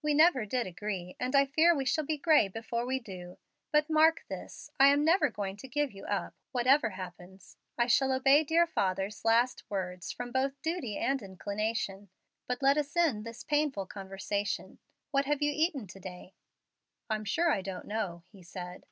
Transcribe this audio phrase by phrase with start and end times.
[0.00, 3.38] We never did agree, and I fear we shall be gray before we do.
[3.72, 7.56] But mark this: I am never going to give you up, whatever happens.
[7.76, 12.10] I shall obey dear father's last words from both duty and inclination.
[12.46, 14.78] But let us end this painful conversation.
[15.10, 16.34] What have you eaten to day?"
[17.10, 18.86] "I'm sure I don't know," he said.